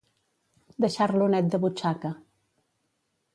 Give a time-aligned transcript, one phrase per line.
[0.85, 2.13] Deixar-lo net de butxaca.